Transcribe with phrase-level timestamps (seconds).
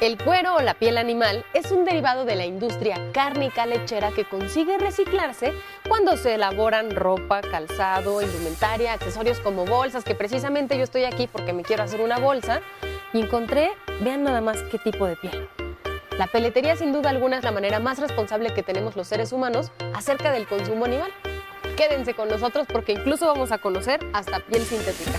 [0.00, 4.26] El cuero o la piel animal es un derivado de la industria cárnica lechera que
[4.26, 5.54] consigue reciclarse
[5.88, 11.54] cuando se elaboran ropa, calzado, indumentaria, accesorios como bolsas, que precisamente yo estoy aquí porque
[11.54, 12.60] me quiero hacer una bolsa
[13.14, 13.70] y encontré,
[14.02, 15.48] vean nada más qué tipo de piel.
[16.18, 19.72] La peletería sin duda alguna es la manera más responsable que tenemos los seres humanos
[19.94, 21.10] acerca del consumo animal.
[21.78, 25.18] Quédense con nosotros porque incluso vamos a conocer hasta piel sintética.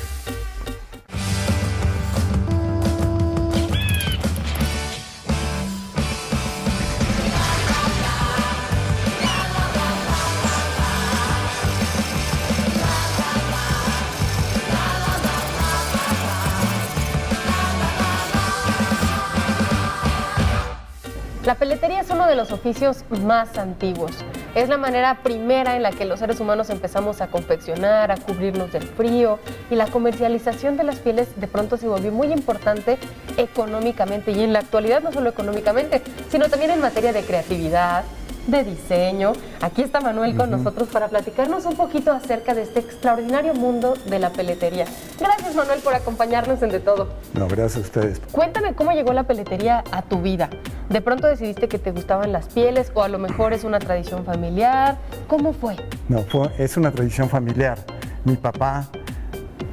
[21.47, 24.11] La peletería es uno de los oficios más antiguos.
[24.53, 28.73] Es la manera primera en la que los seres humanos empezamos a confeccionar, a cubrirnos
[28.73, 29.39] del frío
[29.71, 32.97] y la comercialización de las pieles de pronto se volvió muy importante
[33.37, 38.03] económicamente y en la actualidad no solo económicamente, sino también en materia de creatividad,
[38.47, 39.33] de diseño.
[39.61, 44.19] Aquí está Manuel con nosotros para platicarnos un poquito acerca de este extraordinario mundo de
[44.19, 44.85] la peletería.
[45.19, 47.09] Gracias Manuel por acompañarnos en De Todo.
[47.33, 48.21] No, gracias a ustedes.
[48.31, 50.49] Cuéntame cómo llegó la peletería a tu vida.
[50.89, 54.23] ¿De pronto decidiste que te gustaban las pieles o a lo mejor es una tradición
[54.23, 54.97] familiar?
[55.27, 55.75] ¿Cómo fue?
[56.07, 57.77] No, fue, es una tradición familiar.
[58.23, 58.87] Mi papá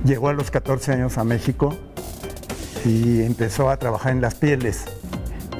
[0.05, 1.72] llegó a los 14 años a México
[2.84, 4.84] y empezó a trabajar en las pieles.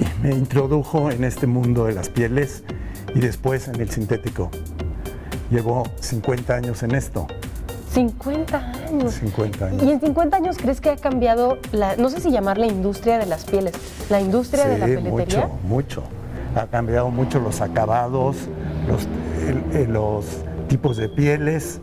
[0.01, 2.65] Y me introdujo en este mundo de las pieles
[3.15, 4.51] y después en el sintético.
[5.51, 7.27] Llevo 50 años en esto.
[7.93, 8.57] 50
[8.89, 9.15] años.
[9.15, 9.83] 50 años.
[9.83, 13.19] ¿Y en 50 años crees que ha cambiado, la, no sé si llamar la industria
[13.19, 13.75] de las pieles,
[14.11, 15.47] la industria de la peletería?
[15.47, 16.03] mucho, mucho.
[16.57, 18.37] Ha cambiado mucho los acabados,
[18.89, 19.07] los,
[19.49, 20.25] el- el- los
[20.69, 21.81] tipos de pieles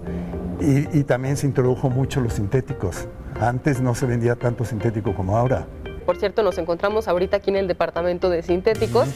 [0.59, 3.07] y, y también se introdujo mucho los sintéticos.
[3.39, 5.65] Antes no se vendía tanto sintético como ahora.
[6.05, 9.07] Por cierto, nos encontramos ahorita aquí en el departamento de sintéticos.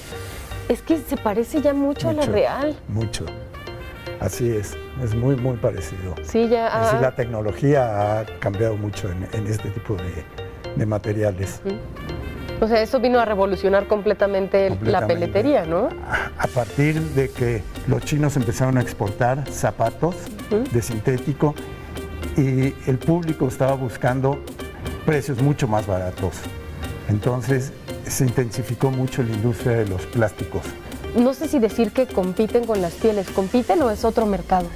[0.70, 2.76] Es que se parece ya mucho, a la real.
[2.88, 3.26] Mucho.
[4.20, 6.16] Así es, es muy, muy parecido.
[6.24, 6.68] Sí, ya.
[6.68, 10.24] Es decir, ah, la tecnología ha cambiado mucho en, en este tipo de,
[10.76, 11.62] de materiales.
[12.62, 15.90] o sea, eso vino a revolucionar completamente, la peletería, ¿no?
[16.10, 20.16] A- A partir de que los chinos empezaron a exportar zapatos
[20.72, 21.54] de sintético
[22.38, 24.40] y el público estaba buscando
[25.06, 26.36] precios mucho más baratos.
[27.10, 27.72] Entonces
[28.08, 30.64] se intensificó mucho la industria de los plásticos.
[31.16, 33.30] No sé si decir que compiten con las pieles.
[33.30, 34.68] ¿Compiten o es otro mercado?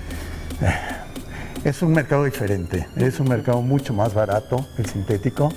[1.63, 5.51] Es un mercado diferente, es un mercado mucho más barato, el sintético.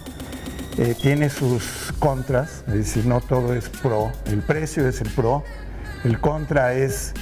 [0.79, 4.11] Eh, tiene sus contras, es decir, no todo es pro.
[4.27, 5.45] El precio es el pro,
[6.03, 7.13] el contra es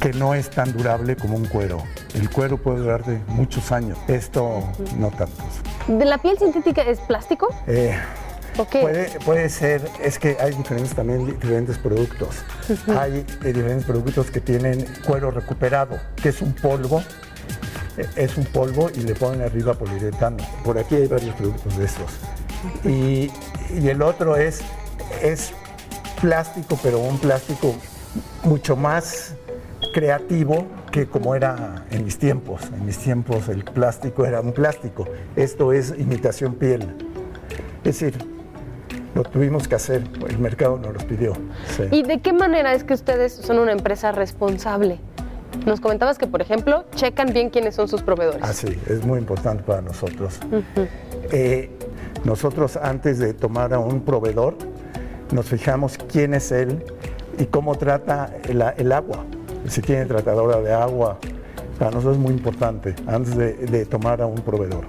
[0.00, 1.82] que no es tan durable como un cuero.
[2.14, 4.62] El cuero puede durarte muchos años, esto
[4.98, 5.46] no tantos.
[5.86, 7.48] ¿De la piel sintética es plástico?
[7.66, 7.96] Eh,
[8.60, 8.80] ¿O qué?
[8.80, 12.36] Puede, puede ser, es que hay diferentes también diferentes productos.
[12.88, 17.02] Hay eh, diferentes productos que tienen cuero recuperado, que es un polvo,
[17.96, 20.36] eh, es un polvo y le ponen arriba poliuretano.
[20.62, 22.10] Por aquí hay varios productos de estos.
[22.84, 23.30] Y,
[23.80, 24.60] y el otro es,
[25.22, 25.52] es
[26.20, 27.74] plástico, pero un plástico
[28.42, 29.36] mucho más
[29.94, 32.60] creativo que como era en mis tiempos.
[32.64, 35.06] En mis tiempos el plástico era un plástico.
[35.34, 36.94] Esto es imitación piel.
[37.84, 38.29] Es decir,
[39.14, 41.32] lo tuvimos que hacer, el mercado nos lo pidió.
[41.76, 41.84] sí.
[41.90, 44.98] ¿Y de qué manera es que ustedes son una empresa responsable?
[45.66, 48.42] Nos comentabas que, por ejemplo, checan bien quiénes son sus proveedores.
[48.42, 50.38] Así, es muy importante para nosotros.
[51.32, 51.70] Eh,
[52.24, 54.54] nosotros antes de tomar a un proveedor,
[55.32, 56.84] nos fijamos quién es él
[57.38, 59.24] y cómo trata el, el agua.
[59.66, 61.18] Si tiene tratadora de agua,
[61.78, 64.86] para nosotros es muy importante antes de, de tomar a un proveedor.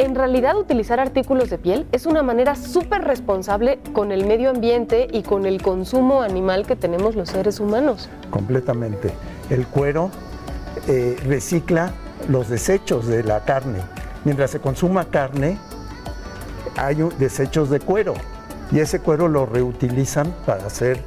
[0.00, 5.06] En realidad, utilizar artículos de piel es una manera súper responsable con el medio ambiente
[5.12, 8.08] y con el consumo animal que tenemos los seres humanos.
[8.30, 9.12] completamente.
[9.50, 10.10] El cuero
[10.88, 11.92] eh, recicla
[12.30, 13.80] los desechos de la carne.
[14.24, 15.58] Mientras se consuma carne,
[16.78, 18.14] hay desechos de cuero
[18.72, 20.98] y ese cuero lo reutilizan para hacer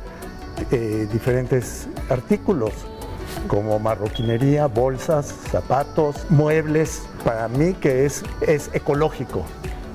[0.69, 2.73] eh, diferentes artículos
[3.47, 7.03] como marroquinería, bolsas, zapatos, muebles.
[7.23, 9.43] Para mí que es, es ecológico.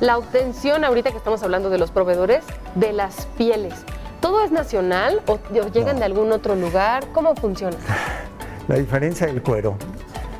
[0.00, 2.44] La obtención, ahorita que estamos hablando de los proveedores,
[2.74, 3.74] de las pieles.
[4.20, 5.38] ¿Todo es nacional o,
[5.72, 6.00] llegan No.
[6.00, 7.04] de algún otro lugar?
[7.12, 7.76] ¿Cómo funciona?
[8.68, 9.76] La diferencia del cuero.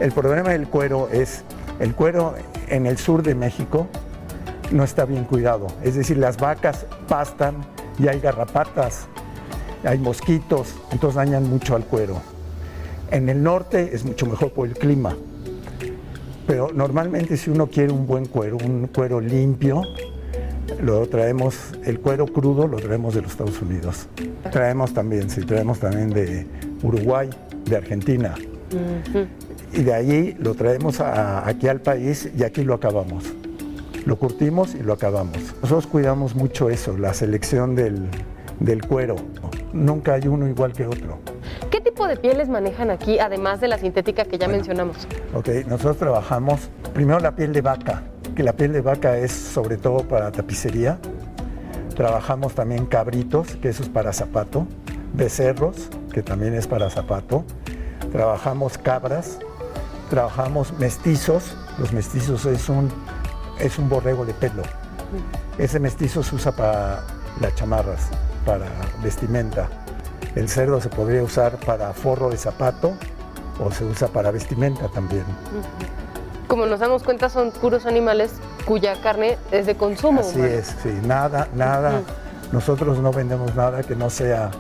[0.01, 1.43] El problema del cuero es,
[1.81, 2.35] el cuero
[2.69, 3.89] en el sur de México
[4.71, 5.67] no está bien cuidado.
[5.83, 7.57] Es decir, las vacas pastan
[7.99, 9.07] y hay garrapatas,
[9.85, 12.21] hay mosquitos, entonces dañan mucho al cuero.
[13.11, 15.17] En el norte es mucho mejor por el clima.
[16.47, 19.83] Pero normalmente si uno quiere un buen cuero, un cuero limpio,
[20.83, 24.07] lo traemos, el cuero crudo lo traemos de los Estados Unidos.
[24.51, 26.47] Traemos también, sí, traemos también de
[26.83, 27.31] Uruguay,
[27.65, 28.35] de Argentina.
[29.73, 33.25] Y de allí lo traemos aquí al país y aquí lo acabamos.
[34.05, 35.39] Lo curtimos y lo acabamos.
[35.63, 38.09] Nosotros cuidamos mucho eso, la selección del,
[38.61, 39.17] del cuero.
[39.73, 41.19] Nunca hay uno igual que otro.
[42.09, 44.97] ¿Qué tipo de pieles manejan aquí, además de la sintética que ya mencionamos?
[45.35, 48.03] Ok, nosotros trabajamos primero la piel de vaca,
[48.35, 50.99] que la piel de vaca es sobre todo para tapicería.
[51.95, 54.67] Trabajamos también cabritos, que eso es para zapato.
[55.13, 57.45] Becerros, que también es para zapato.
[58.11, 59.39] Trabajamos cabras.
[60.09, 61.59] Trabajamos mestizos.
[61.79, 62.91] Los mestizos es un,
[63.59, 64.63] es un borrego de pelo.
[65.59, 67.03] Ese mestizo se usa para
[67.39, 68.09] las chamarras,
[68.47, 68.65] para
[69.03, 69.69] vestimenta.
[70.35, 72.95] El cerdo se podría usar para forro de zapato
[73.59, 75.25] o se usa para vestimenta también.
[76.47, 78.33] Como nos damos cuenta, son puros animales
[78.65, 80.21] cuya carne es de consumo.
[80.21, 82.03] Así es, sí, nada, nada.
[82.53, 84.51] Nosotros no vendemos nada que no sea,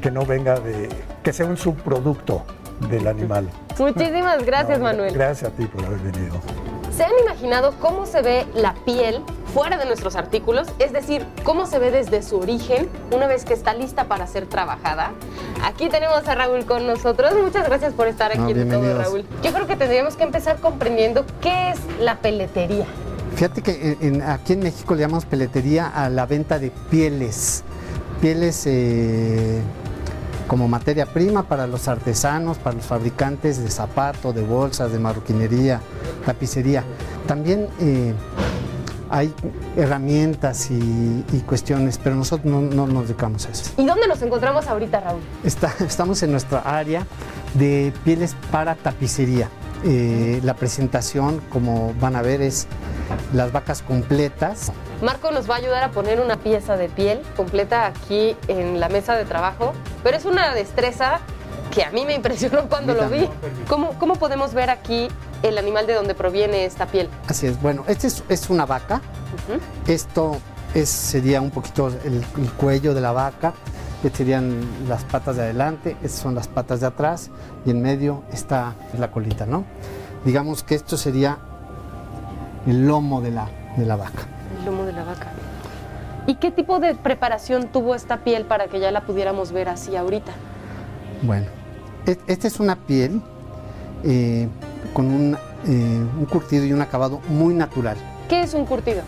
[0.00, 0.88] que, no venga de,
[1.22, 2.44] que sea un subproducto
[2.88, 3.48] del animal.
[3.78, 5.12] Muchísimas gracias, Manuel.
[5.12, 6.40] Gracias a ti por haber venido.
[6.96, 10.68] ¿Se han imaginado cómo se ve la piel fuera de nuestros artículos?
[10.78, 14.46] Es decir, cómo se ve desde su origen una vez que está lista para ser
[14.46, 15.12] trabajada.
[15.64, 17.34] Aquí tenemos a Raúl con nosotros.
[17.42, 19.24] Muchas gracias por estar aquí en todo, Raúl.
[19.42, 22.86] Yo creo que tendríamos que empezar comprendiendo qué es la peletería.
[23.36, 27.64] Fíjate que aquí en México le llamamos peletería a la venta de pieles.
[28.20, 29.60] Pieles eh,
[30.46, 35.80] como materia prima para los artesanos, para los fabricantes de zapatos, de bolsas, de marroquinería,
[36.26, 36.84] tapicería.
[37.26, 38.12] También eh,
[39.12, 39.32] hay
[39.76, 43.70] herramientas y, cuestiones, pero nosotros no, nos dedicamos a eso.
[43.76, 45.20] ¿Y dónde nos encontramos ahorita, Raúl?
[45.44, 47.06] estamos en nuestra área
[47.54, 49.50] de pieles para tapicería.
[49.84, 52.66] Eh, la presentación, como van a ver, es
[53.34, 54.72] las vacas completas.
[55.02, 58.88] Marco nos va a ayudar a poner una pieza de piel completa aquí en la
[58.88, 61.20] mesa de trabajo, pero es una destreza
[61.70, 63.28] que a mí me impresionó cuando lo vi.
[63.68, 65.08] ¿Cómo, ¿Cómo, podemos ver aquí
[65.42, 67.08] el animal de donde proviene esta piel?
[67.28, 69.00] Así es, bueno, este es, una vaca.
[69.86, 70.36] Esto
[70.74, 72.24] es, sería un poquito el,
[72.56, 73.54] cuello de la vaca.
[74.02, 77.30] Estas serían las patas de adelante, estas son las patas de atrás
[77.64, 79.64] y en medio está la colita, ¿no?
[80.24, 81.38] Digamos que esto sería
[82.66, 84.22] el lomo de la, de la vaca.
[84.58, 85.28] El lomo de la vaca.
[86.26, 89.94] ¿Y qué tipo de preparación tuvo esta piel para que ya la pudiéramos ver así
[89.94, 90.32] ahorita?
[91.22, 91.46] Bueno,
[92.26, 93.22] esta es una piel
[94.04, 94.48] eh,
[94.92, 95.36] con un,
[95.66, 97.96] eh, un, curtido y un acabado muy natural.
[98.28, 99.02] ¿Qué es un curtido?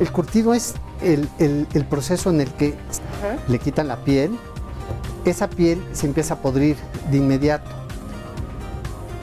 [0.00, 2.74] El curtido es el, el, proceso en el que
[3.48, 4.36] le quitan la piel,
[5.24, 6.76] esa piel se empieza a podrir
[7.10, 7.70] de inmediato.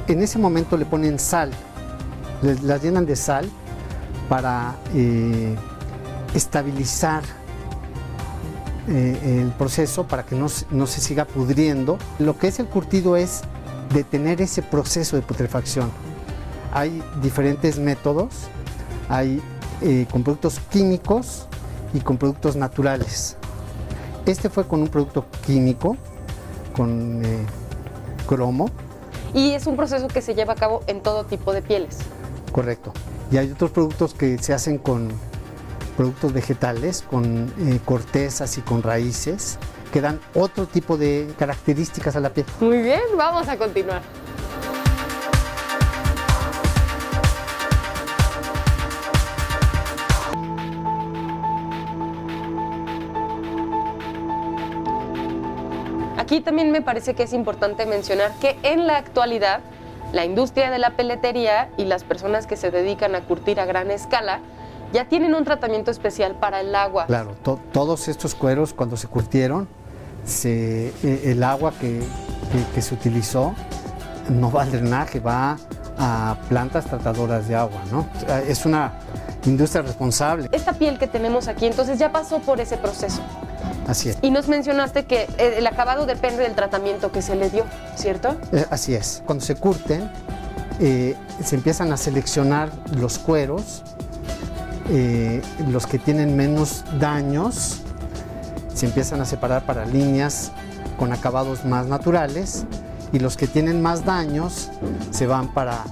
[0.08, 1.52] En ese momento le ponen sal,
[2.42, 3.50] la llenan de sal
[4.28, 5.56] para eh,
[6.34, 7.24] estabilizar
[8.88, 11.98] eh, el proceso, para que no, se siga pudriendo.
[12.18, 13.42] Lo que es el curtido es
[13.94, 15.92] detener ese proceso de putrefacción.
[16.74, 18.48] Hay diferentes métodos,
[19.10, 19.42] hay
[19.82, 21.48] eh, con productos químicos
[21.94, 23.38] y con productos naturales.
[24.26, 25.98] Este fue con un producto químico,
[26.76, 27.22] con
[28.28, 28.70] cromo.
[29.34, 31.98] Y es un proceso que se lleva a cabo en todo tipo de pieles.
[32.52, 32.94] Correcto.
[33.32, 35.10] Y hay otros productos que se hacen con
[35.98, 39.58] productos vegetales, con eh, cortezas y con raíces,
[39.92, 42.46] que dan otro tipo de características a la piel.
[42.60, 44.02] Muy bien, vamos a continuar.
[56.18, 59.60] Aquí también me parece que es importante mencionar que en la actualidad
[60.14, 63.92] la industria de la peletería y las personas que se dedican a curtir a gran
[63.92, 64.40] escala
[64.94, 67.06] ya tienen un tratamiento especial para el agua.
[67.08, 67.36] Claro,
[67.74, 69.68] todos estos cueros cuando se curtieron,
[70.44, 70.92] e,
[71.26, 72.02] el agua que,
[72.82, 73.54] se utilizó
[74.30, 75.58] no va al drenaje, va
[75.98, 78.08] a plantas tratadoras de agua, ¿no?
[78.48, 78.94] Es una
[79.46, 80.50] industria responsable.
[80.52, 83.22] Esta piel que tenemos aquí entonces ya pasó por ese proceso.
[83.88, 84.18] Así es.
[84.22, 88.38] Y nos mencionaste que eh, el acabado depende del tratamiento que se le dio, ¿cierto?
[88.52, 89.24] Eh, así es.
[89.26, 90.10] Cuando se curten,
[90.80, 93.84] eh, se empiezan a seleccionar los cueros,
[95.70, 97.82] los que tienen menos daños,
[98.74, 100.52] se empiezan a separar para líneas
[100.98, 102.66] con acabados más naturales
[103.12, 104.70] y los que tienen más daños
[105.12, 105.84] se van para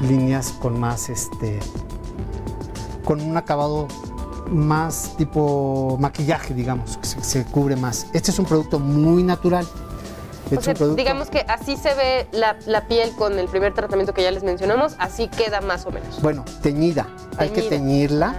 [0.00, 1.58] líneas con más este
[3.04, 3.88] con un acabado
[4.48, 8.06] más tipo maquillaje, digamos, que se, cubre más.
[8.12, 9.66] Este es un producto muy natural
[10.54, 14.22] O sea, digamos que así se ve la, la piel con el primer tratamiento que
[14.22, 16.20] ya les mencionamos, así queda más o menos.
[16.20, 17.08] Bueno, teñida.
[17.38, 18.36] Hay que teñirla.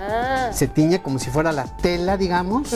[0.49, 0.53] Ah.
[0.53, 2.73] Se tiñe como si fuera la tela, digamos.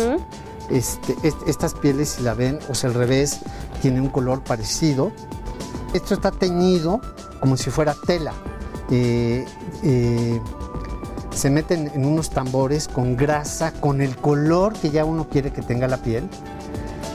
[0.69, 3.39] Este, est- estas pieles, si la ven, o sea, al revés,
[3.81, 5.11] tiene un color parecido.
[5.93, 6.99] Esto está teñido
[7.39, 8.33] como si fuera tela.
[8.89, 9.45] Eh,
[9.83, 10.41] eh,
[11.33, 15.61] se meten en unos tambores con grasa, con el color que ya uno quiere que
[15.61, 16.27] tenga la piel.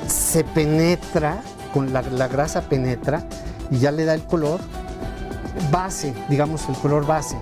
[0.06, 1.42] Se penetra,
[1.74, 3.26] con la, la grasa penetra
[3.70, 4.60] y ya le da el color
[5.70, 7.36] base, digamos el color base.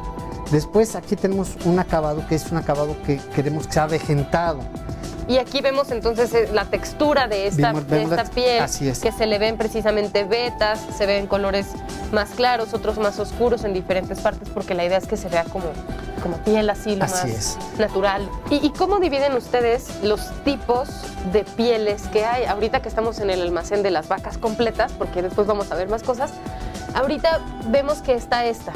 [0.51, 4.61] Después aquí tenemos un acabado que es un acabado que queremos que sea avejentado.
[5.31, 8.99] Y aquí vemos entonces eh, la textura de esta, Vemos- de esta piel, así es.
[8.99, 11.69] que se le ven precisamente vetas, se ven colores
[12.11, 15.45] más claros, otros más oscuros en diferentes partes, porque la idea es que se vea
[15.45, 15.67] como,
[16.21, 17.59] como piel así, lo Así más es.
[17.79, 18.29] natural.
[18.51, 20.89] ¿Y, y cómo dividen ustedes los tipos
[21.33, 22.47] de pieles que hay?
[22.47, 25.89] Ahorita que estamos en el almacén de las vacas completas, porque después vamos a ver
[25.89, 26.33] más cosas,
[26.93, 28.73] ahorita vemos que está esta,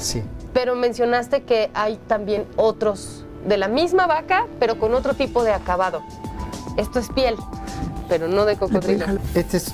[0.00, 0.24] Sí.
[0.52, 5.52] pero mencionaste que hay también otros de la misma vaca, pero con otro tipo de
[5.52, 6.02] acabado.
[6.76, 7.36] Esto es piel,
[8.08, 9.06] pero no de cocodrilo.
[9.34, 9.72] Esta es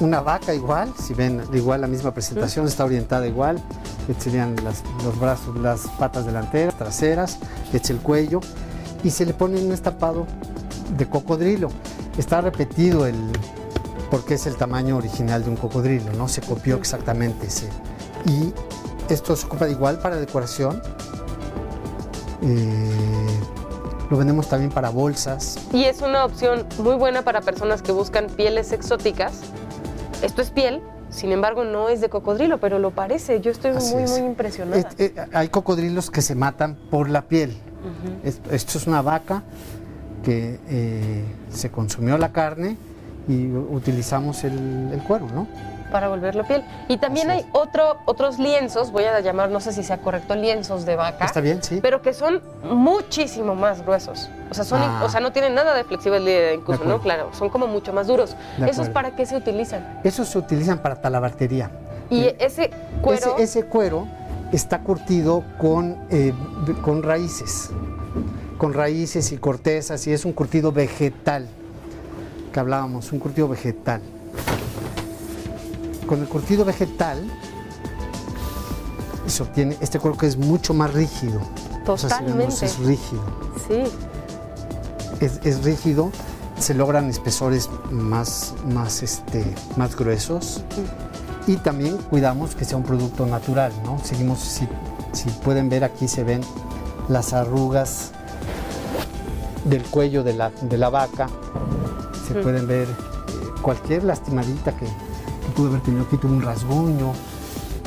[0.00, 3.60] una vaca igual, si ven, igual la misma presentación, está orientada igual.
[4.08, 7.38] Estos serían las- los brazos, las patas delanteras, traseras,
[7.72, 8.40] este es el cuello.
[9.02, 10.26] Y se le pone un estapado
[10.96, 11.68] de cocodrilo.
[12.18, 13.16] Está repetido el,
[14.10, 16.28] porque es el tamaño original de un cocodrilo, ¿no?
[16.28, 17.68] Se copió exactamente ese.
[18.26, 18.52] Y
[19.12, 20.80] esto se ocupa igual para decoración.
[22.42, 23.40] Eh,
[24.10, 25.58] lo vendemos también para bolsas.
[25.72, 29.40] Y es una opción muy buena para personas que buscan pieles exóticas.
[30.22, 33.40] Esto es piel, sin embargo no es de cocodrilo, pero lo parece.
[33.40, 34.10] Yo estoy Así muy, es.
[34.10, 34.78] muy impresionada.
[34.78, 37.56] Es- eh, hay cocodrilos que se matan por la piel.
[38.24, 39.42] Es- Esto es una vaca
[40.24, 42.76] que eh, se consumió la carne
[43.28, 45.46] y utilizamos el, el cuero, ¿no?
[45.96, 46.62] Para volverlo piel.
[46.88, 50.34] Y también Así hay otro, otros lienzos, voy a llamar, no sé si sea correcto,
[50.34, 51.24] lienzos de vaca.
[51.24, 51.62] ¿Está bien?
[51.62, 51.78] Sí.
[51.80, 54.28] Pero que son muchísimo más gruesos.
[54.50, 55.00] O sea, son, Ah.
[55.06, 57.00] o sea no tienen nada de flexibilidad incluso, De ¿no?
[57.00, 58.36] Claro, son como mucho más duros.
[58.68, 60.00] ¿Esos para qué se utilizan?
[60.04, 61.70] Esos se utilizan para talabartería.
[62.10, 63.32] Y Eh, ese cuero...
[63.38, 64.06] Ese, ese cuero
[64.52, 66.34] está curtido con, eh,
[66.82, 67.70] con raíces,
[68.58, 71.46] con raíces y cortezas, y es un curtido vegetal,
[72.52, 74.02] que hablábamos, un curtido vegetal.
[76.06, 77.30] Con el curtido vegetal
[79.26, 81.40] se obtiene este cuero que es mucho más rígido.
[81.86, 82.64] O sea, Totalmente.
[82.64, 83.22] es rígido.
[83.68, 83.82] Sí.
[85.20, 86.10] Es, es rígido,
[86.58, 89.44] se logran espesores más, más, este,
[89.76, 90.62] más gruesos
[91.46, 93.98] y también cuidamos que sea un producto natural, ¿no?
[94.02, 94.68] Seguimos, si,
[95.12, 96.42] si pueden ver aquí se ven
[97.08, 98.10] las arrugas
[99.64, 101.28] del cuello de la, de la vaca,
[102.26, 102.92] se pueden ver eh,
[103.62, 104.86] cualquier lastimadita que
[105.56, 107.12] pudo haber tenido, aquí tuvo un rasguño,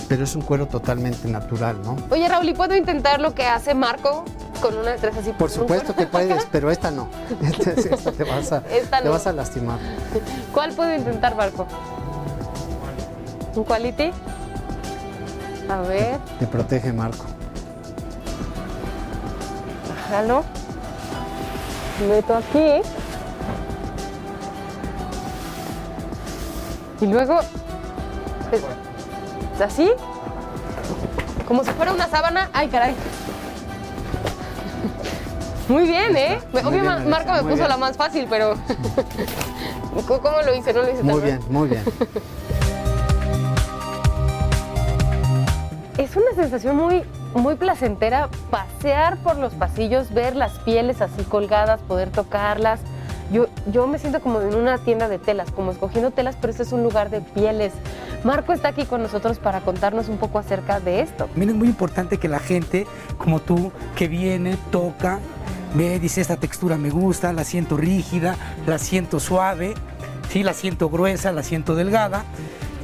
[0.09, 1.95] pero es un cuero totalmente natural, ¿no?
[2.09, 4.25] Oye, Raúl, ¿y puedo intentar lo que hace Marco
[4.59, 5.31] con una de tres así?
[5.33, 7.07] Por supuesto que puedes, pero esta no.
[7.41, 9.77] Esta, esta te vas a, Esta te vas a lastimar.
[10.51, 11.67] ¿Cuál puedo intentar, Marco?
[13.55, 14.11] ¿Un quality?
[15.69, 17.25] A ver, Te protege Marco.
[20.09, 20.43] jalo.
[22.09, 22.81] Meto aquí.
[27.01, 27.39] Y luego.
[28.51, 29.91] Eh, ¿Así?
[31.47, 32.49] Como si fuera una sábana.
[32.53, 32.95] ¡Ay, caray!
[35.67, 36.39] Muy bien, ¿eh?
[36.51, 37.67] Muy Obvio, bien, Marco me puso bien.
[37.69, 38.55] la más fácil, pero.
[40.07, 40.73] ¿Cómo lo hice?
[40.73, 41.23] No lo hice tan Muy mal.
[41.23, 41.83] bien, muy bien.
[45.97, 47.03] Es una sensación muy,
[47.35, 52.79] muy placentera pasear por los pasillos, ver las pieles así colgadas, poder tocarlas.
[53.33, 56.63] Yo, yo me siento como en una tienda de telas, como escogiendo telas, pero este
[56.63, 57.73] es un lugar de pieles.
[58.23, 61.25] Marco está aquí con nosotros para contarnos un poco acerca de esto.
[61.25, 62.85] También es muy importante que la gente,
[63.17, 65.19] como tú, que viene, toca,
[65.73, 68.35] ve, dice, esta textura me gusta, la siento rígida,
[68.67, 69.73] la siento suave,
[70.29, 70.43] ¿sí?
[70.43, 72.25] la siento gruesa, la siento delgada,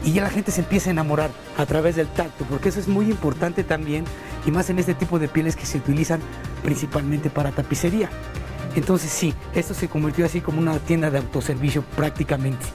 [0.06, 2.88] y ya la gente se empieza a enamorar a través del tacto, porque eso es
[2.88, 4.06] muy importante también,
[4.46, 6.22] y más en este tipo de pieles que se utilizan
[6.64, 8.10] principalmente para tapicería.
[8.76, 12.66] Entonces sí, esto se convirtió así como una tienda de autoservicio prácticamente,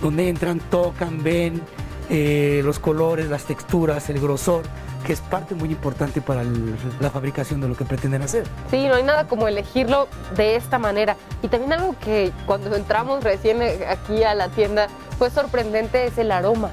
[0.00, 1.62] donde entran, tocan, ven
[2.10, 4.62] eh, los colores, las texturas, el grosor,
[5.06, 8.44] que es parte muy importante para el- la fabricación de lo que pretenden hacer.
[8.70, 11.16] Sí, no hay nada como elegirlo de esta manera.
[11.42, 16.18] Y también algo que cuando entramos recién eh, aquí a la tienda fue sorprendente es
[16.18, 16.70] el aroma.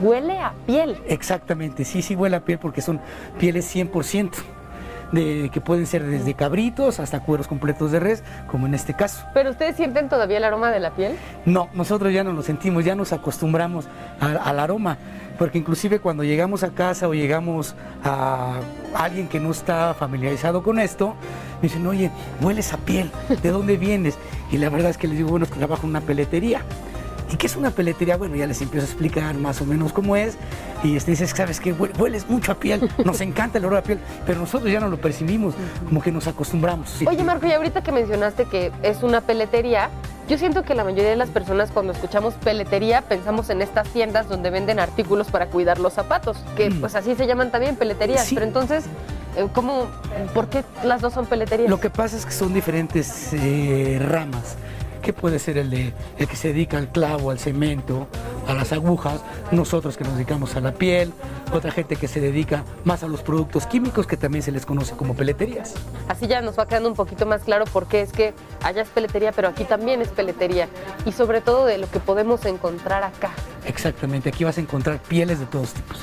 [0.00, 1.00] Huele a piel.
[1.08, 3.00] Exactamente, sí, sí huele a piel porque son
[3.38, 4.32] pieles 100%.
[5.12, 9.24] De, que pueden ser desde cabritos hasta cueros completos de res, como en este caso.
[9.34, 11.16] ¿Pero ustedes sienten todavía el aroma de la piel?
[11.44, 13.86] No, nosotros ya no lo sentimos, ya nos acostumbramos
[14.20, 14.98] al aroma,
[15.38, 18.60] porque inclusive cuando llegamos a casa o llegamos a
[18.94, 21.14] alguien que no está familiarizado con esto,
[21.56, 22.10] me dicen, oye,
[22.40, 23.10] hueles a piel,
[23.42, 24.18] ¿de dónde vienes?
[24.50, 26.62] Y la verdad es que les digo, bueno, es que trabajo en una peletería.
[27.32, 28.16] ¿Y qué es una peletería?
[28.16, 30.36] Bueno, ya les empiezo a explicar más o menos cómo es.
[30.84, 31.72] Y este dices, ¿sabes qué?
[31.72, 34.98] Hueles mucho a piel, nos encanta el olor a piel, pero nosotros ya no lo
[34.98, 35.54] percibimos,
[35.86, 37.02] como que nos acostumbramos.
[37.06, 39.90] Oye, Marco, y ahorita que mencionaste que es una peletería,
[40.28, 44.28] yo siento que la mayoría de las personas cuando escuchamos peletería pensamos en estas tiendas
[44.28, 46.80] donde venden artículos para cuidar los zapatos, que mm.
[46.80, 48.84] pues así se llaman también peleterías, pero entonces
[49.36, 49.86] eh, ¿Cómo,
[50.32, 51.68] ¿Por qué las dos son peleterías?
[51.68, 54.56] Lo que pasa es que son diferentes eh, ramas
[55.06, 58.08] que puede ser el, de, el que se dedica al clavo, al cemento,
[58.48, 59.20] a las agujas,
[59.52, 61.12] nosotros que nos dedicamos a la piel,
[61.52, 64.96] otra gente que se dedica más a los productos químicos que también se les conoce
[64.96, 65.74] como peleterías.
[66.08, 68.34] Así ya nos va quedando un poquito más claro por qué es que
[68.64, 70.68] allá es peletería, pero aquí también es peletería
[71.04, 73.30] y sobre todo de lo que podemos encontrar acá.
[73.64, 76.00] Exactamente, aquí vas a encontrar pieles de todos tipos.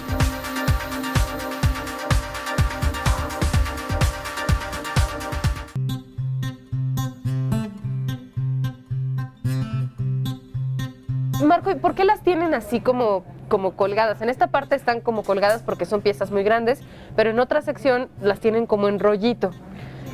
[11.46, 14.22] Marco, ¿y por qué las tienen así como, como colgadas?
[14.22, 16.80] En esta parte están como colgadas porque son piezas muy grandes,
[17.16, 19.52] pero en otra sección las tienen como en rollito.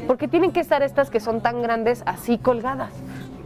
[0.07, 2.91] ¿Por qué tienen que estar estas que son tan grandes así colgadas?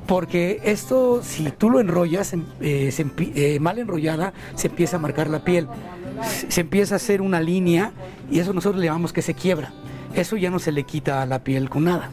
[0.07, 5.39] Porque esto, si tú lo enrollas, eh, eh, mal enrollada, se empieza a marcar la
[5.39, 5.67] piel.
[6.49, 7.91] Se empieza a hacer una línea
[8.29, 9.71] y eso nosotros le llamamos que se quiebra.
[10.13, 12.11] Eso ya no se le quita a la piel con nada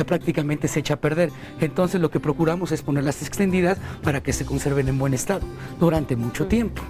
[0.00, 1.30] ya prácticamente se echa a perder.
[1.60, 5.42] Entonces lo que procuramos es ponerlas extendidas para que se conserven en buen estado
[5.78, 6.82] durante mucho tiempo.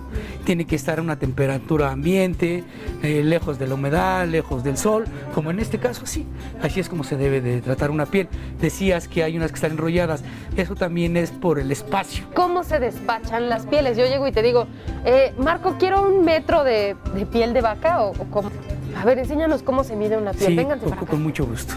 [0.44, 2.62] Tiene que estar a una temperatura ambiente,
[3.02, 6.24] eh, lejos de la humedad, lejos del sol, como en este caso sí.
[6.62, 8.28] Así es como se debe de tratar una piel.
[8.60, 10.22] Decías que hay unas que están enrolladas,
[10.56, 12.26] eso también es por el espacio.
[12.34, 13.96] ¿Cómo se despachan las pieles?
[13.96, 14.68] Yo llego y te digo,
[15.04, 16.96] eh, Marco, quiero un metro de,
[17.32, 18.52] piel de vaca o, cómo.
[18.96, 20.56] A ver, enséñanos cómo se mide una piel.
[20.56, 21.74] Sí, con mucho gusto.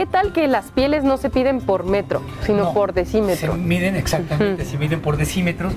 [0.00, 3.52] ¿Qué tal que las pieles no se piden por metro, sino por decímetro?
[3.52, 5.74] Se miden exactamente, se miden por decímetros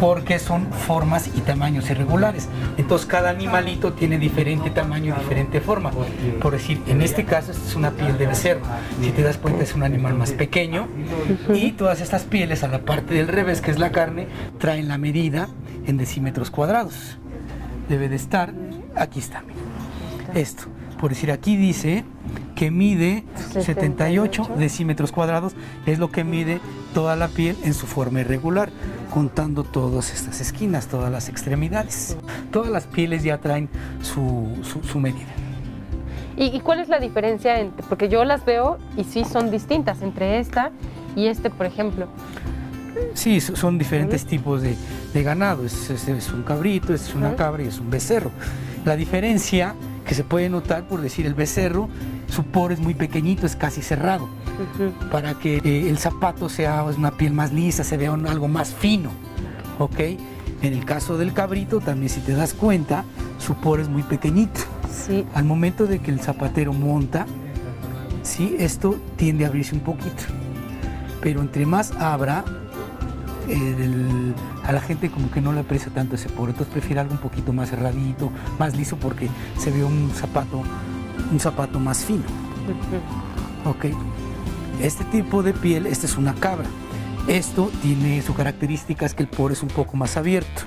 [0.00, 2.48] porque son formas y tamaños irregulares.
[2.78, 5.90] Entonces cada animalito tiene diferente tamaño y diferente forma.
[6.40, 8.62] Por decir, en este caso es una piel de becerro.
[9.02, 10.88] Si te das cuenta es un animal más pequeño
[11.52, 14.96] y todas estas pieles a la parte del revés, que es la carne, traen la
[14.96, 15.50] medida
[15.86, 17.18] en decímetros cuadrados.
[17.90, 18.50] Debe de estar,
[18.96, 19.42] aquí está,
[20.32, 20.68] esto.
[21.00, 22.04] Por decir, aquí dice
[22.54, 25.54] que mide 78 decímetros cuadrados,
[25.86, 26.60] es lo que mide
[26.92, 28.70] toda la piel en su forma irregular,
[29.12, 32.16] contando todas estas esquinas, todas las extremidades.
[32.50, 33.68] Todas las pieles ya traen
[34.02, 35.28] su, medida.
[36.36, 37.60] ¿Y, cuál es la diferencia?
[37.60, 40.72] Entre, porque yo las veo y sí son distintas entre esta
[41.14, 42.08] y este, por ejemplo.
[43.14, 44.76] Sí, son diferentes tipos de,
[45.22, 45.64] ganado.
[45.64, 48.30] Este es, un cabrito, es una cabra y es un becerro.
[48.84, 49.74] La diferencia
[50.08, 51.90] que se puede notar, por decir, el becerro,
[52.28, 54.26] su poro es muy pequeñito, es casi cerrado,
[55.12, 59.10] para que eh, el zapato sea una piel más lisa, se vea algo más fino,
[59.78, 60.00] ¿ok?
[60.62, 63.04] En el caso del cabrito, también si te das cuenta,
[63.38, 64.60] su poro es muy pequeñito.
[64.90, 65.26] Sí.
[65.34, 67.26] Al momento de que el zapatero monta,
[68.22, 68.56] ¿sí?
[68.58, 70.24] esto tiende a abrirse un poquito.
[71.20, 72.44] Pero entre más abra,
[74.68, 77.20] a la gente como que no le aprecia tanto ese poro, entonces prefiere algo un
[77.20, 80.62] poquito más cerradito, más liso porque se ve un zapato,
[81.32, 82.24] un zapato más fino.
[83.64, 83.86] Ok.
[84.82, 86.66] Este tipo de piel, esta es una cabra.
[87.26, 90.62] Esto tiene su característica es que el poro es un poco más abierto.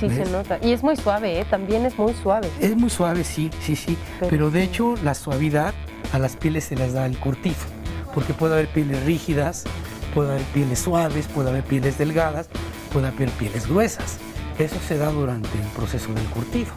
[0.00, 0.58] Sí, se nota.
[0.62, 1.44] Y es muy suave, ¿eh?
[1.44, 2.50] también es muy suave.
[2.58, 3.98] Es muy suave, sí, sí, sí.
[4.30, 5.74] Pero, de hecho la suavidad
[6.14, 7.66] a las pieles se las da el cortizo,
[8.14, 9.64] porque puede haber pieles rígidas,
[10.14, 12.48] puede haber pieles suaves, puede haber pieles delgadas,
[12.92, 14.18] puede haber pieles gruesas.
[14.58, 16.72] Eso se da durante el proceso del curtido.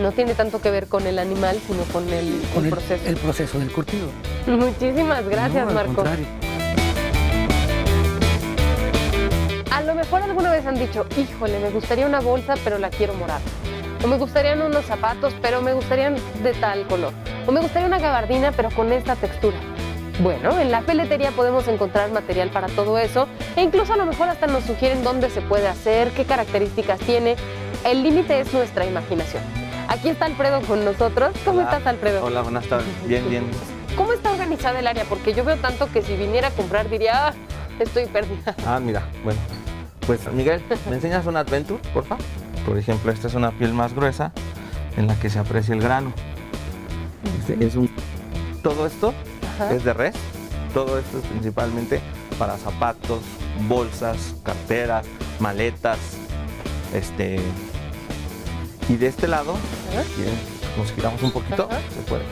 [0.00, 3.04] No tiene tanto que ver con el animal, sino con el, proceso.
[3.06, 4.06] El, proceso del curtido.
[4.46, 6.04] Muchísimas gracias, Marco.
[9.70, 13.14] A lo mejor alguna vez han dicho, híjole, me gustaría una bolsa, pero la quiero
[13.14, 13.40] morada.
[14.04, 17.12] O me gustarían unos zapatos, pero me gustarían de tal color.
[17.46, 19.58] O me gustaría una gabardina, pero con esta textura.
[20.20, 24.28] Bueno, en la peletería podemos encontrar material para todo eso e incluso a lo mejor
[24.28, 27.36] hasta nos sugieren dónde se puede hacer, qué características tiene.
[27.84, 29.44] El límite es nuestra imaginación.
[29.86, 31.30] Aquí está Alfredo con nosotros.
[31.44, 32.24] ¿Cómo estás, Alfredo?
[32.24, 32.88] Hola, buenas tardes.
[33.06, 33.44] Bien, bien.
[33.96, 35.04] ¿Cómo está organizada el área?
[35.04, 37.34] Porque yo veo tanto que si viniera a comprar diría, ah,
[37.78, 38.56] estoy perdida.
[38.66, 39.38] Ah, mira, bueno.
[40.04, 42.24] Pues Miguel, ¿me enseñas una Adventure, por favor?
[42.66, 44.32] Por ejemplo, esta es una piel más gruesa.
[44.96, 46.12] en la que se aprecia el grano.
[47.38, 47.88] Este es un,
[48.62, 49.14] todo esto
[49.58, 49.74] Ajá.
[49.74, 50.14] es de res,
[50.72, 52.00] todo esto es principalmente
[52.38, 53.20] para zapatos,
[53.68, 55.06] bolsas, carteras,
[55.40, 55.98] maletas,
[56.94, 57.40] este
[58.88, 59.54] y de este lado,
[60.78, 61.80] nos giramos un poquito, Ajá.
[61.94, 62.22] se puede.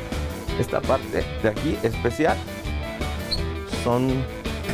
[0.58, 2.36] Esta parte de aquí especial
[3.84, 4.24] son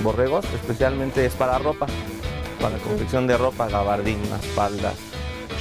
[0.02, 1.86] borregos, especialmente es para ropa,
[2.60, 4.94] para confección de ropa, gabardinas, faldas,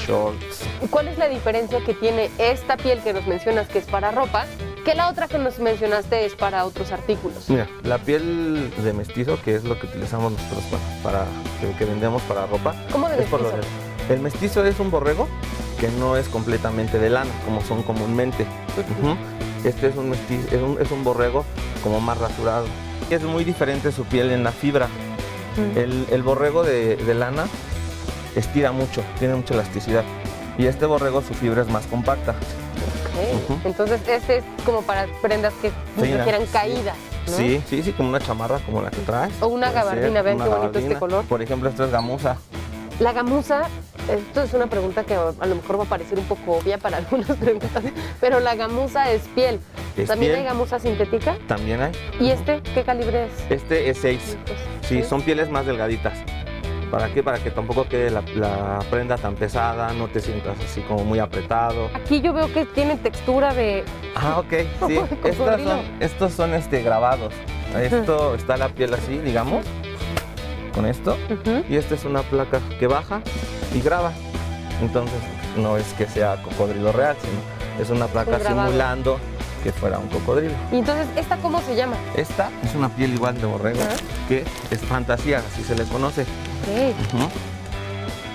[0.05, 0.63] shorts.
[0.83, 4.11] ¿Y ¿Cuál es la diferencia que tiene esta piel que nos mencionas que es para
[4.11, 4.45] ropa,
[4.83, 7.49] que la otra que nos mencionaste es para otros artículos?
[7.49, 10.63] Mira, la piel de mestizo, que es lo que utilizamos nosotros
[11.03, 11.25] para, para-
[11.59, 13.67] que, que vendemos para ropa, ¿Cómo de es por lo mestizo?
[14.07, 15.27] de- El mestizo es un borrego
[15.79, 18.45] que no es completamente de lana, como son comúnmente.
[19.63, 21.45] Este es un, mestizo, es, un, es un borrego
[21.83, 22.65] como más rasurado.
[23.09, 24.87] Es muy diferente su piel en la fibra.
[25.75, 27.45] El, el borrego de, de lana
[28.35, 30.03] estira mucho, tiene mucha elasticidad.
[30.57, 32.35] Y este borrego su fibra es más compacta.
[33.45, 33.59] Ujú.
[33.65, 36.49] Entonces este es como para prendas que requieran sí.
[36.51, 36.95] caídas.
[37.27, 37.37] ¿no?
[37.37, 39.33] Sí, sí, sí, como una chamarra como la que traes.
[39.41, 41.25] O una gabardina, vean una qué bonito este color.
[41.25, 42.37] Por ejemplo, esto es gamuza.
[42.99, 43.63] La gamuza,
[44.09, 46.97] esto es una pregunta que a lo mejor va a parecer un poco obvia para
[46.99, 47.83] algunas preguntas,
[48.19, 49.59] pero la gamuza es piel.
[49.97, 50.41] Es ¿También piel.
[50.41, 51.37] hay gamuza sintética?
[51.47, 51.91] También hay.
[52.19, 53.31] ¿Y este qué calibre es?
[53.49, 54.37] Este es 6.
[54.87, 56.13] Sí, son pieles más delgaditas.
[56.91, 57.23] ¿Para qué?
[57.23, 61.19] Para que tampoco quede la, la prenda tan pesada, no te sientas así como muy
[61.19, 61.89] apretado.
[61.93, 63.85] Aquí yo veo que tiene textura de...
[64.13, 64.53] Ah, ok,
[64.87, 64.99] sí.
[65.37, 67.33] Son, estos son este, grabados.
[67.79, 69.65] Esto está la piel así, digamos,
[70.75, 71.15] con esto.
[71.69, 73.21] Y esta es una placa que baja
[73.73, 74.11] y graba.
[74.81, 75.19] Entonces
[75.55, 78.67] no es que sea cocodrilo real, sino es una placa Un grabado.
[78.67, 79.17] simulando
[79.63, 80.53] que fuera un cocodrilo.
[80.73, 81.95] Y entonces, ¿esta cómo se llama?
[82.17, 83.79] Esta es una piel igual de borrego,
[84.27, 86.25] que es fantasía, así se les conoce.
[86.61, 87.31] Ok.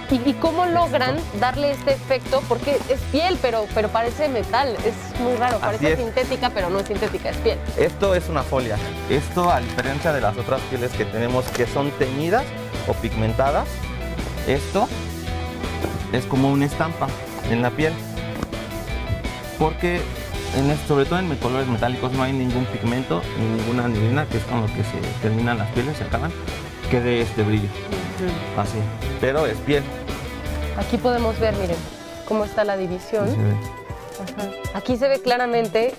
[0.08, 2.40] ¿Y, y cómo logran darle este efecto?
[2.48, 4.76] Porque es piel, pero, pero parece metal.
[4.84, 5.58] Es muy raro.
[5.58, 5.98] Parece es.
[5.98, 7.58] sintética, pero no es sintética, es piel.
[7.76, 8.76] Esto es una folia.
[9.10, 12.44] Esto, a diferencia de las otras pieles que tenemos que son teñidas
[12.86, 13.66] o pigmentadas,
[14.46, 14.88] esto
[16.12, 17.08] es como una estampa
[17.50, 17.92] en la piel.
[19.58, 20.00] Porque,
[20.54, 24.44] en sobre todo en colores metálicos, no hay ningún pigmento ni ninguna anilina, que es
[24.44, 26.30] con lo que se terminan las pieles, se acaban,
[26.90, 27.68] que dé este brillo.
[28.56, 28.78] Así.
[29.20, 29.82] Pero es piel.
[30.78, 31.76] Aquí podemos ver, miren,
[32.26, 33.28] cómo está la división.
[33.28, 33.52] Se ve.
[34.22, 34.48] Ajá.
[34.78, 35.94] Aquí se ve claramente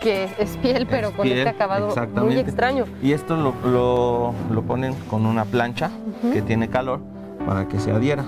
[0.00, 2.84] que es piel, pero Es con piel, este acabado muy extraño.
[3.02, 5.90] Y esto lo, lo- lo ponen con una plancha
[6.32, 7.00] que tiene calor
[7.46, 8.24] para que se adhiera.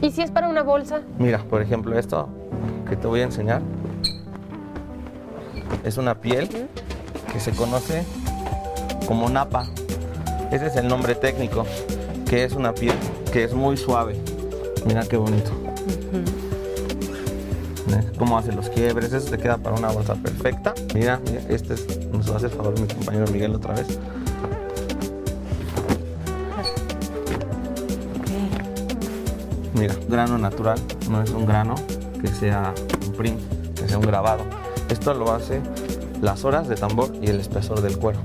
[0.00, 1.00] ¿Y si es para una bolsa?
[1.18, 2.28] Mira, por ejemplo, esto
[2.88, 3.62] que te voy a enseñar
[5.84, 6.48] es una piel
[7.32, 8.04] que se conoce
[9.06, 9.66] como napa.
[10.50, 11.64] Ese es el nombre técnico,
[12.28, 12.96] que es una piel
[13.32, 14.16] que es muy suave.
[14.86, 15.50] Mira qué bonito.
[17.86, 19.12] ¿Ves ¿Cómo hace los quiebres?
[19.12, 20.74] Eso te queda para una bolsa perfecta.
[20.94, 23.98] Mira, mira, este es, nos va a hacer favor mi compañero Miguel otra vez.
[29.74, 30.78] Mira, grano natural,
[31.08, 31.76] no es un grano
[32.20, 32.74] que sea
[33.06, 33.40] un print,
[33.74, 34.57] que sea un grabado.
[34.88, 35.60] Esto lo hace
[36.20, 38.20] las horas de tambor y el espesor del cuero.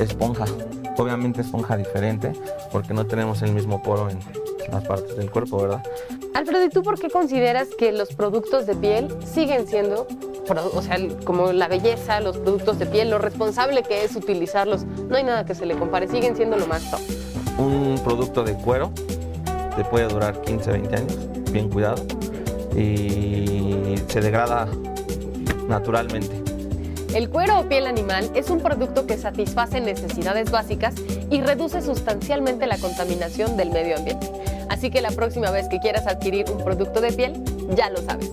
[0.00, 0.46] Esponja,
[0.96, 2.32] obviamente esponja diferente
[2.72, 4.18] porque no tenemos el mismo poro en
[4.72, 5.82] las partes del cuerpo, ¿verdad?
[6.34, 10.06] Alfredo, ¿y tú por qué consideras que los productos de piel siguen siendo,
[10.74, 14.84] o sea, como la belleza, los productos de piel, lo responsable que es utilizarlos?
[14.84, 17.00] No hay nada que se le compare, siguen siendo lo más top.
[17.58, 18.92] Un producto de cuero
[19.76, 21.18] te puede durar 15, 20 años,
[21.50, 22.04] bien cuidado,
[22.76, 24.68] y se degrada
[25.68, 26.42] naturalmente.
[27.14, 30.94] El cuero o piel animal es un producto que satisface necesidades básicas
[31.30, 34.30] y reduce sustancialmente la contaminación del medio ambiente.
[34.68, 37.42] Así que la próxima vez que quieras adquirir un producto de piel,
[37.74, 38.30] ya lo sabes.